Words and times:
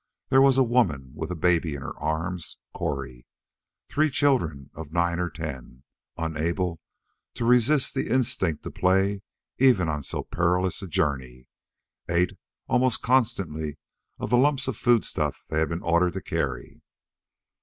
There 0.29 0.41
was 0.41 0.57
a 0.57 0.63
woman 0.63 1.11
with 1.13 1.29
a 1.29 1.35
baby 1.35 1.75
in 1.75 1.83
her 1.83 1.95
arms 1.99 2.57
Cori. 2.73 3.27
Three 3.87 4.09
children 4.09 4.71
of 4.73 4.91
nine 4.91 5.19
or 5.19 5.29
ten, 5.29 5.83
unable 6.17 6.79
to 7.35 7.45
resist 7.45 7.93
the 7.93 8.09
instinct 8.11 8.63
to 8.63 8.71
play 8.71 9.21
even 9.59 9.87
on 9.89 10.01
so 10.01 10.23
perilous 10.23 10.81
a 10.81 10.87
journey, 10.87 11.45
ate 12.09 12.35
almost 12.67 13.03
constantly 13.03 13.77
of 14.17 14.31
the 14.31 14.37
lumps 14.37 14.67
of 14.67 14.75
foodstuff 14.75 15.43
they 15.49 15.59
had 15.59 15.69
been 15.69 15.83
ordered 15.83 16.13
to 16.13 16.21
carry. 16.23 16.81